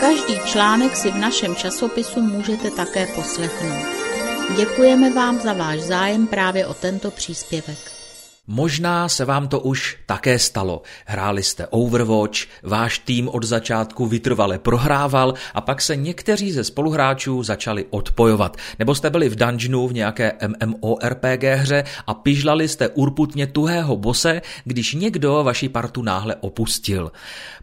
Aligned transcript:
Každý 0.00 0.38
článek 0.46 0.96
si 0.96 1.10
v 1.10 1.18
našem 1.18 1.56
časopisu 1.56 2.20
můžete 2.20 2.70
také 2.70 3.06
poslechnout. 3.06 3.86
Děkujeme 4.56 5.10
vám 5.10 5.40
za 5.40 5.52
váš 5.52 5.80
zájem 5.80 6.26
právě 6.26 6.66
o 6.66 6.74
tento 6.74 7.10
příspěvek. 7.10 7.87
Možná 8.50 9.08
se 9.08 9.24
vám 9.24 9.48
to 9.48 9.60
už 9.60 9.96
také 10.06 10.38
stalo. 10.38 10.82
Hráli 11.06 11.42
jste 11.42 11.66
Overwatch, 11.66 12.38
váš 12.62 12.98
tým 12.98 13.28
od 13.28 13.44
začátku 13.44 14.06
vytrvale 14.06 14.58
prohrával 14.58 15.34
a 15.54 15.60
pak 15.60 15.80
se 15.82 15.96
někteří 15.96 16.52
ze 16.52 16.64
spoluhráčů 16.64 17.42
začali 17.42 17.84
odpojovat. 17.90 18.56
Nebo 18.78 18.94
jste 18.94 19.10
byli 19.10 19.28
v 19.28 19.34
dungeonu 19.34 19.88
v 19.88 19.92
nějaké 19.92 20.32
MMORPG 20.46 21.42
hře 21.42 21.84
a 22.06 22.14
pižlali 22.14 22.68
jste 22.68 22.88
urputně 22.88 23.46
tuhého 23.46 23.96
bose, 23.96 24.42
když 24.64 24.94
někdo 24.94 25.44
vaši 25.44 25.68
partu 25.68 26.02
náhle 26.02 26.36
opustil. 26.40 27.12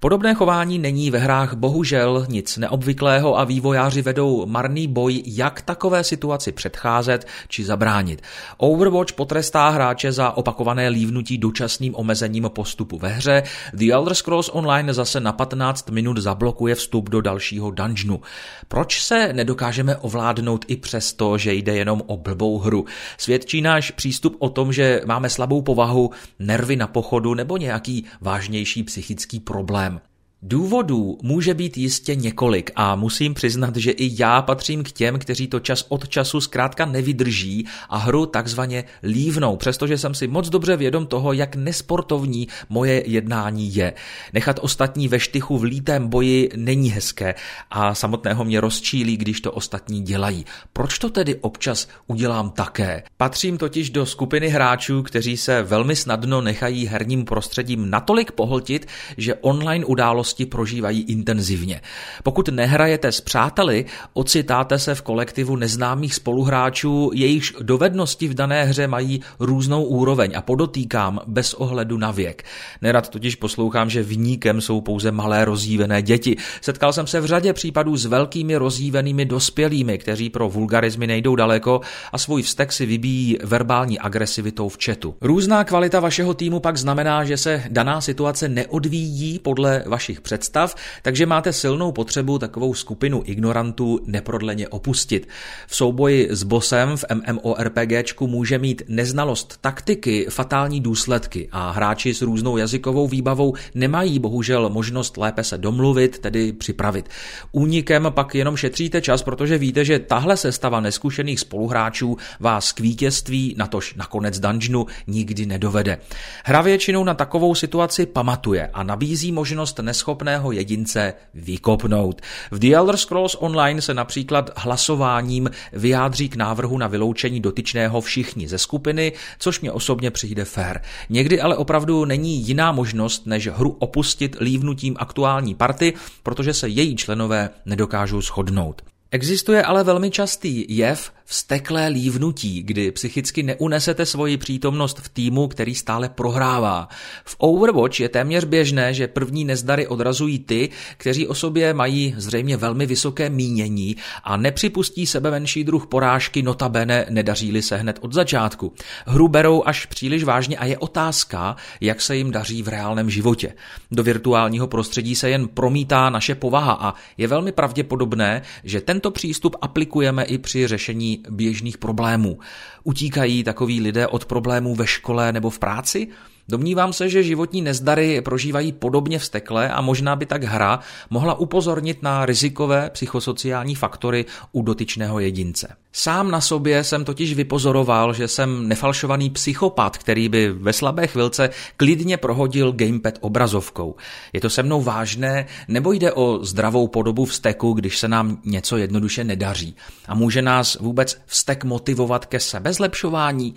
Podobné 0.00 0.34
chování 0.34 0.78
není 0.78 1.10
ve 1.10 1.18
hrách 1.18 1.54
bohužel 1.54 2.26
nic 2.28 2.56
neobvyklého 2.56 3.38
a 3.38 3.44
vývojáři 3.44 4.02
vedou 4.02 4.46
marný 4.46 4.88
boj, 4.88 5.22
jak 5.26 5.62
takové 5.62 6.04
situaci 6.04 6.52
předcházet 6.52 7.26
či 7.48 7.64
zabránit. 7.64 8.22
Overwatch 8.56 9.12
potrestá 9.12 9.68
hráče 9.68 10.12
za 10.12 10.30
opakované 10.30 10.73
opakované 10.74 10.88
lívnutí 10.88 11.38
dočasným 11.38 11.94
omezením 11.94 12.44
postupu 12.48 12.98
ve 12.98 13.08
hře, 13.08 13.42
The 13.72 13.92
Elder 13.92 14.14
Scrolls 14.14 14.50
Online 14.52 14.94
zase 14.94 15.20
na 15.20 15.32
15 15.32 15.90
minut 15.90 16.18
zablokuje 16.18 16.74
vstup 16.74 17.10
do 17.10 17.20
dalšího 17.20 17.70
dungeonu. 17.70 18.20
Proč 18.68 19.02
se 19.02 19.32
nedokážeme 19.32 19.96
ovládnout 19.96 20.64
i 20.68 20.76
přesto, 20.76 21.38
že 21.38 21.54
jde 21.54 21.76
jenom 21.76 22.02
o 22.06 22.16
blbou 22.16 22.58
hru? 22.58 22.84
Svědčí 23.18 23.60
náš 23.60 23.90
přístup 23.90 24.36
o 24.38 24.48
tom, 24.48 24.72
že 24.72 25.00
máme 25.06 25.30
slabou 25.30 25.62
povahu, 25.62 26.10
nervy 26.38 26.76
na 26.76 26.86
pochodu 26.86 27.34
nebo 27.34 27.56
nějaký 27.56 28.04
vážnější 28.20 28.82
psychický 28.82 29.40
problém. 29.40 30.00
Důvodů 30.46 31.18
může 31.22 31.54
být 31.54 31.76
jistě 31.76 32.14
několik 32.14 32.70
a 32.76 32.96
musím 32.96 33.34
přiznat, 33.34 33.76
že 33.76 33.90
i 33.90 34.22
já 34.22 34.42
patřím 34.42 34.82
k 34.84 34.92
těm, 34.92 35.18
kteří 35.18 35.46
to 35.46 35.60
čas 35.60 35.86
od 35.88 36.08
času 36.08 36.40
zkrátka 36.40 36.86
nevydrží 36.86 37.66
a 37.88 37.98
hru 37.98 38.26
takzvaně 38.26 38.84
lívnou, 39.02 39.56
přestože 39.56 39.98
jsem 39.98 40.14
si 40.14 40.26
moc 40.26 40.48
dobře 40.48 40.76
vědom 40.76 41.06
toho, 41.06 41.32
jak 41.32 41.56
nesportovní 41.56 42.48
moje 42.68 43.02
jednání 43.06 43.76
je. 43.76 43.92
Nechat 44.32 44.58
ostatní 44.62 45.08
ve 45.08 45.20
štychu 45.20 45.58
v 45.58 45.62
lítém 45.62 46.08
boji 46.08 46.50
není 46.56 46.90
hezké 46.90 47.34
a 47.70 47.94
samotného 47.94 48.44
mě 48.44 48.60
rozčílí, 48.60 49.16
když 49.16 49.40
to 49.40 49.52
ostatní 49.52 50.02
dělají. 50.02 50.44
Proč 50.72 50.98
to 50.98 51.10
tedy 51.10 51.34
občas 51.34 51.88
udělám 52.06 52.50
také? 52.50 53.02
Patřím 53.16 53.58
totiž 53.58 53.90
do 53.90 54.06
skupiny 54.06 54.48
hráčů, 54.48 55.02
kteří 55.02 55.36
se 55.36 55.62
velmi 55.62 55.96
snadno 55.96 56.40
nechají 56.40 56.86
herním 56.86 57.24
prostředím 57.24 57.90
natolik 57.90 58.32
pohltit, 58.32 58.86
že 59.16 59.34
online 59.34 59.84
události 59.84 60.33
události 60.34 60.46
prožívají 60.46 61.02
intenzivně. 61.02 61.80
Pokud 62.22 62.48
nehrajete 62.48 63.12
s 63.12 63.20
přáteli, 63.20 63.84
ocitáte 64.12 64.78
se 64.78 64.94
v 64.94 65.02
kolektivu 65.02 65.56
neznámých 65.56 66.14
spoluhráčů, 66.14 67.10
jejichž 67.14 67.54
dovednosti 67.62 68.28
v 68.28 68.34
dané 68.34 68.64
hře 68.64 68.86
mají 68.86 69.20
různou 69.40 69.84
úroveň 69.84 70.32
a 70.36 70.42
podotýkám 70.42 71.20
bez 71.26 71.54
ohledu 71.54 71.98
na 71.98 72.10
věk. 72.10 72.44
Nerad 72.82 73.08
totiž 73.08 73.34
poslouchám, 73.36 73.90
že 73.90 74.02
vníkem 74.02 74.60
jsou 74.60 74.80
pouze 74.80 75.10
malé 75.10 75.44
rozjívené 75.44 76.02
děti. 76.02 76.36
Setkal 76.60 76.92
jsem 76.92 77.06
se 77.06 77.20
v 77.20 77.26
řadě 77.26 77.52
případů 77.52 77.96
s 77.96 78.06
velkými 78.06 78.56
rozjívenými 78.56 79.24
dospělými, 79.24 79.98
kteří 79.98 80.30
pro 80.30 80.48
vulgarizmy 80.48 81.06
nejdou 81.06 81.36
daleko 81.36 81.80
a 82.12 82.18
svůj 82.18 82.42
vztek 82.42 82.72
si 82.72 82.86
vybíjí 82.86 83.38
verbální 83.42 83.98
agresivitou 83.98 84.68
v 84.68 84.78
četu. 84.78 85.14
Různá 85.20 85.64
kvalita 85.64 86.00
vašeho 86.00 86.34
týmu 86.34 86.60
pak 86.60 86.76
znamená, 86.76 87.24
že 87.24 87.36
se 87.36 87.62
daná 87.70 88.00
situace 88.00 88.48
neodvíjí 88.48 89.38
podle 89.38 89.84
vašich 89.86 90.13
představ, 90.20 90.74
takže 91.02 91.26
máte 91.26 91.52
silnou 91.52 91.92
potřebu 91.92 92.38
takovou 92.38 92.74
skupinu 92.74 93.22
ignorantů 93.24 94.00
neprodleně 94.06 94.68
opustit. 94.68 95.28
V 95.66 95.76
souboji 95.76 96.28
s 96.30 96.42
bosem 96.42 96.96
v 96.96 97.04
MMORPGčku 97.14 98.26
může 98.26 98.58
mít 98.58 98.82
neznalost 98.88 99.58
taktiky 99.60 100.26
fatální 100.30 100.80
důsledky 100.80 101.48
a 101.52 101.70
hráči 101.70 102.14
s 102.14 102.22
různou 102.22 102.56
jazykovou 102.56 103.08
výbavou 103.08 103.54
nemají 103.74 104.18
bohužel 104.18 104.70
možnost 104.70 105.16
lépe 105.16 105.44
se 105.44 105.58
domluvit, 105.58 106.18
tedy 106.18 106.52
připravit. 106.52 107.08
Únikem 107.52 108.06
pak 108.10 108.34
jenom 108.34 108.56
šetříte 108.56 109.00
čas, 109.00 109.22
protože 109.22 109.58
víte, 109.58 109.84
že 109.84 109.98
tahle 109.98 110.36
sestava 110.36 110.80
neskušených 110.80 111.40
spoluhráčů 111.40 112.16
vás 112.40 112.72
k 112.72 112.80
vítězství, 112.80 113.54
natož 113.58 113.94
na 113.94 114.06
konec 114.06 114.38
dungeonu, 114.38 114.86
nikdy 115.06 115.46
nedovede. 115.46 115.98
Hra 116.44 116.60
většinou 116.60 117.04
na 117.04 117.14
takovou 117.14 117.54
situaci 117.54 118.06
pamatuje 118.06 118.70
a 118.72 118.82
nabízí 118.82 119.32
možnost 119.32 119.78
neschopnosti 119.78 120.03
schopného 120.04 120.52
jedince 120.52 121.14
vykopnout. 121.34 122.20
V 122.50 122.58
The 122.58 122.74
Elder 122.76 122.96
Scrolls 122.96 123.36
Online 123.40 123.82
se 123.82 123.94
například 123.94 124.50
hlasováním 124.56 125.50
vyjádří 125.72 126.28
k 126.28 126.36
návrhu 126.36 126.78
na 126.78 126.86
vyloučení 126.86 127.40
dotyčného 127.40 128.00
všichni 128.00 128.48
ze 128.48 128.58
skupiny, 128.58 129.12
což 129.38 129.60
mě 129.60 129.72
osobně 129.72 130.10
přijde 130.10 130.44
fér. 130.44 130.82
Někdy 131.08 131.40
ale 131.40 131.56
opravdu 131.56 132.04
není 132.04 132.46
jiná 132.46 132.72
možnost, 132.72 133.26
než 133.26 133.48
hru 133.48 133.76
opustit 133.78 134.36
lívnutím 134.40 134.96
aktuální 134.98 135.54
party, 135.54 135.92
protože 136.22 136.54
se 136.54 136.68
její 136.68 136.96
členové 136.96 137.50
nedokážou 137.66 138.20
shodnout. 138.20 138.82
Existuje 139.10 139.62
ale 139.62 139.84
velmi 139.84 140.10
častý 140.10 140.66
jev 140.68 141.12
vsteklé 141.24 141.88
lívnutí, 141.88 142.62
kdy 142.62 142.92
psychicky 142.92 143.42
neunesete 143.42 144.06
svoji 144.06 144.36
přítomnost 144.36 145.00
v 145.00 145.08
týmu, 145.08 145.48
který 145.48 145.74
stále 145.74 146.08
prohrává. 146.08 146.88
V 147.24 147.36
Overwatch 147.38 148.00
je 148.00 148.08
téměř 148.08 148.44
běžné, 148.44 148.94
že 148.94 149.08
první 149.08 149.44
nezdary 149.44 149.86
odrazují 149.86 150.38
ty, 150.38 150.68
kteří 150.96 151.26
o 151.26 151.34
sobě 151.34 151.74
mají 151.74 152.14
zřejmě 152.16 152.56
velmi 152.56 152.86
vysoké 152.86 153.30
mínění 153.30 153.96
a 154.24 154.36
nepřipustí 154.36 155.06
sebe 155.06 155.30
menší 155.30 155.64
druh 155.64 155.86
porážky, 155.86 156.42
notabene 156.42 157.06
nedaří-li 157.10 157.62
se 157.62 157.76
hned 157.76 157.98
od 158.00 158.12
začátku. 158.12 158.72
Hru 159.06 159.28
berou 159.28 159.62
až 159.66 159.86
příliš 159.86 160.24
vážně 160.24 160.56
a 160.56 160.64
je 160.64 160.78
otázka, 160.78 161.56
jak 161.80 162.00
se 162.00 162.16
jim 162.16 162.30
daří 162.30 162.62
v 162.62 162.68
reálném 162.68 163.10
životě. 163.10 163.54
Do 163.90 164.02
virtuálního 164.02 164.66
prostředí 164.66 165.14
se 165.14 165.30
jen 165.30 165.48
promítá 165.48 166.10
naše 166.10 166.34
povaha 166.34 166.72
a 166.72 166.94
je 167.18 167.28
velmi 167.28 167.52
pravděpodobné, 167.52 168.42
že 168.64 168.80
tento 168.80 169.10
přístup 169.10 169.56
aplikujeme 169.60 170.24
i 170.24 170.38
při 170.38 170.66
řešení 170.66 171.13
běžných 171.30 171.78
problémů. 171.78 172.38
Utíkají 172.84 173.44
takoví 173.44 173.80
lidé 173.80 174.06
od 174.06 174.24
problémů 174.24 174.74
ve 174.74 174.86
škole 174.86 175.32
nebo 175.32 175.50
v 175.50 175.58
práci? 175.58 176.08
Domnívám 176.48 176.92
se, 176.92 177.08
že 177.08 177.22
životní 177.22 177.62
nezdary 177.62 178.20
prožívají 178.20 178.72
podobně 178.72 179.18
vztekle 179.18 179.68
a 179.68 179.80
možná 179.80 180.16
by 180.16 180.26
tak 180.26 180.44
hra 180.44 180.80
mohla 181.10 181.34
upozornit 181.34 182.02
na 182.02 182.26
rizikové 182.26 182.90
psychosociální 182.90 183.74
faktory 183.74 184.24
u 184.52 184.62
dotyčného 184.62 185.20
jedince. 185.20 185.76
Sám 185.92 186.30
na 186.30 186.40
sobě 186.40 186.84
jsem 186.84 187.04
totiž 187.04 187.34
vypozoroval, 187.34 188.14
že 188.14 188.28
jsem 188.28 188.68
nefalšovaný 188.68 189.30
psychopat, 189.30 189.98
který 189.98 190.28
by 190.28 190.52
ve 190.52 190.72
slabé 190.72 191.06
chvilce 191.06 191.50
klidně 191.76 192.16
prohodil 192.16 192.72
gamepad 192.72 193.18
obrazovkou. 193.20 193.96
Je 194.32 194.40
to 194.40 194.50
se 194.50 194.62
mnou 194.62 194.82
vážné, 194.82 195.46
nebo 195.68 195.92
jde 195.92 196.12
o 196.12 196.38
zdravou 196.42 196.88
podobu 196.88 197.24
vzteku, 197.24 197.72
když 197.72 197.98
se 197.98 198.08
nám 198.08 198.38
něco 198.44 198.76
jednoduše 198.76 199.24
nedaří? 199.24 199.76
A 200.08 200.14
může 200.14 200.42
nás 200.42 200.76
vůbec 200.80 201.20
vztek 201.26 201.64
motivovat 201.64 202.26
ke 202.26 202.40
sebezlepšování? 202.40 203.54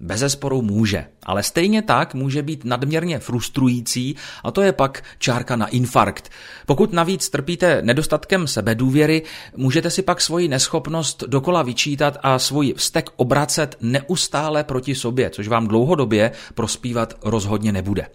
Bezesporu 0.00 0.62
může, 0.62 1.04
ale 1.22 1.42
stejně 1.42 1.82
tak 1.82 2.14
může 2.14 2.42
být 2.42 2.64
nadměrně 2.64 3.18
frustrující 3.18 4.16
a 4.44 4.50
to 4.50 4.62
je 4.62 4.72
pak 4.72 5.02
čárka 5.18 5.56
na 5.56 5.66
infarkt. 5.66 6.30
Pokud 6.66 6.92
navíc 6.92 7.28
trpíte 7.28 7.82
nedostatkem 7.82 8.46
sebedůvěry, 8.46 9.22
můžete 9.56 9.90
si 9.90 10.02
pak 10.02 10.20
svoji 10.20 10.48
neschopnost 10.48 11.24
dokola 11.26 11.62
vyčítat 11.62 12.18
a 12.22 12.38
svůj 12.38 12.74
vztek 12.76 13.10
obracet 13.16 13.76
neustále 13.80 14.64
proti 14.64 14.94
sobě, 14.94 15.30
což 15.30 15.48
vám 15.48 15.68
dlouhodobě 15.68 16.30
prospívat 16.54 17.14
rozhodně 17.24 17.72
nebude. 17.72 18.06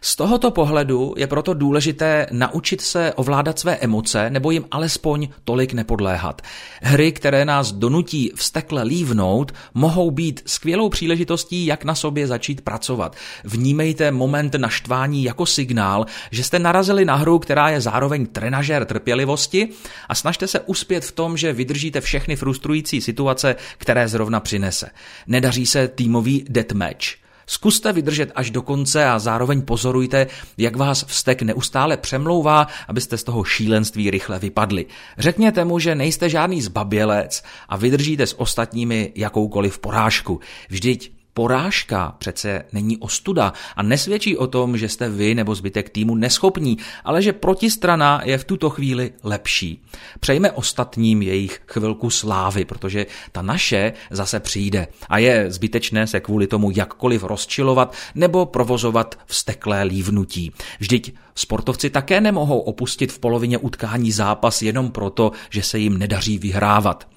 Z 0.00 0.16
tohoto 0.16 0.50
pohledu 0.50 1.14
je 1.16 1.26
proto 1.26 1.54
důležité 1.54 2.26
naučit 2.30 2.80
se 2.80 3.12
ovládat 3.12 3.58
své 3.58 3.76
emoce 3.76 4.30
nebo 4.30 4.50
jim 4.50 4.64
alespoň 4.70 5.28
tolik 5.44 5.72
nepodléhat. 5.72 6.42
Hry, 6.82 7.12
které 7.12 7.44
nás 7.44 7.72
donutí 7.72 8.32
vztekle 8.34 8.82
lívnout, 8.82 9.52
mohou 9.74 10.10
být 10.10 10.42
skvělou 10.46 10.88
příležitostí 10.88 11.23
příležitostí, 11.24 11.66
jak 11.66 11.84
na 11.84 11.94
sobě 11.94 12.26
začít 12.26 12.60
pracovat. 12.60 13.16
Vnímejte 13.44 14.10
moment 14.10 14.54
naštvání 14.54 15.24
jako 15.24 15.46
signál, 15.46 16.06
že 16.30 16.44
jste 16.44 16.58
narazili 16.58 17.04
na 17.04 17.14
hru, 17.14 17.38
která 17.38 17.68
je 17.68 17.80
zároveň 17.80 18.26
trenažer 18.26 18.84
trpělivosti 18.84 19.68
a 20.08 20.14
snažte 20.14 20.46
se 20.46 20.60
uspět 20.60 21.04
v 21.04 21.12
tom, 21.12 21.36
že 21.36 21.52
vydržíte 21.52 22.00
všechny 22.00 22.36
frustrující 22.36 23.00
situace, 23.00 23.56
které 23.78 24.08
zrovna 24.08 24.40
přinese. 24.40 24.90
Nedaří 25.26 25.66
se 25.66 25.88
týmový 25.88 26.44
deathmatch. 26.48 27.24
Zkuste 27.46 27.92
vydržet 27.92 28.32
až 28.34 28.50
do 28.50 28.62
konce 28.62 29.04
a 29.04 29.18
zároveň 29.18 29.62
pozorujte, 29.62 30.26
jak 30.58 30.76
vás 30.76 31.04
vztek 31.04 31.42
neustále 31.42 31.96
přemlouvá, 31.96 32.66
abyste 32.88 33.18
z 33.18 33.24
toho 33.24 33.44
šílenství 33.44 34.10
rychle 34.10 34.38
vypadli. 34.38 34.86
Řekněte 35.18 35.64
mu, 35.64 35.78
že 35.78 35.94
nejste 35.94 36.28
žádný 36.28 36.62
zbabělec 36.62 37.42
a 37.68 37.76
vydržíte 37.76 38.26
s 38.26 38.40
ostatními 38.40 39.12
jakoukoliv 39.14 39.78
porážku. 39.78 40.40
Vždyť 40.68 41.13
Porážka 41.34 42.14
přece 42.18 42.64
není 42.72 42.98
ostuda 42.98 43.52
a 43.76 43.82
nesvědčí 43.82 44.36
o 44.36 44.46
tom, 44.46 44.76
že 44.76 44.88
jste 44.88 45.08
vy 45.08 45.34
nebo 45.34 45.54
zbytek 45.54 45.90
týmu 45.90 46.14
neschopní, 46.14 46.78
ale 47.04 47.22
že 47.22 47.32
protistrana 47.32 48.20
je 48.24 48.38
v 48.38 48.44
tuto 48.44 48.70
chvíli 48.70 49.12
lepší. 49.22 49.82
Přejme 50.20 50.52
ostatním 50.52 51.22
jejich 51.22 51.60
chvilku 51.66 52.10
slávy, 52.10 52.64
protože 52.64 53.06
ta 53.32 53.42
naše 53.42 53.92
zase 54.10 54.40
přijde 54.40 54.86
a 55.08 55.18
je 55.18 55.50
zbytečné 55.50 56.06
se 56.06 56.20
kvůli 56.20 56.46
tomu 56.46 56.70
jakkoliv 56.70 57.22
rozčilovat 57.22 57.94
nebo 58.14 58.46
provozovat 58.46 59.18
vsteklé 59.26 59.82
lívnutí. 59.82 60.52
Vždyť 60.78 61.14
sportovci 61.34 61.90
také 61.90 62.20
nemohou 62.20 62.58
opustit 62.58 63.12
v 63.12 63.18
polovině 63.18 63.58
utkání 63.58 64.12
zápas 64.12 64.62
jenom 64.62 64.90
proto, 64.90 65.32
že 65.50 65.62
se 65.62 65.78
jim 65.78 65.98
nedaří 65.98 66.38
vyhrávat. 66.38 67.08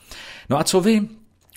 No 0.50 0.60
a 0.60 0.64
co 0.64 0.82
vy? 0.82 1.02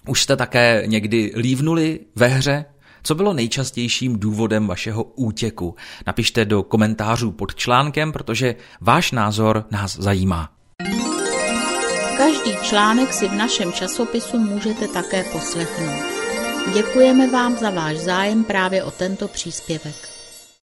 Už 0.06 0.22
jste 0.22 0.36
také 0.36 0.82
někdy 0.86 1.32
lívnuli 1.34 2.00
ve 2.16 2.26
hře? 2.26 2.64
Co 3.02 3.14
bylo 3.14 3.32
nejčastějším 3.32 4.18
důvodem 4.18 4.66
vašeho 4.66 5.02
útěku? 5.04 5.74
Napište 6.06 6.44
do 6.44 6.62
komentářů 6.62 7.30
pod 7.30 7.54
článkem, 7.54 8.12
protože 8.12 8.54
váš 8.80 9.12
názor 9.12 9.64
nás 9.70 9.96
zajímá. 9.96 10.48
Každý 12.16 12.56
článek 12.62 13.12
si 13.12 13.28
v 13.28 13.32
našem 13.32 13.72
časopisu 13.72 14.38
můžete 14.38 14.88
také 14.88 15.24
poslechnout. 15.24 16.04
Děkujeme 16.74 17.30
vám 17.30 17.56
za 17.56 17.70
váš 17.70 17.96
zájem 17.96 18.44
právě 18.44 18.84
o 18.84 18.90
tento 18.90 19.28
příspěvek. 19.28 20.09